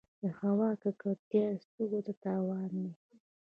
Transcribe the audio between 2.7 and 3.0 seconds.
دی.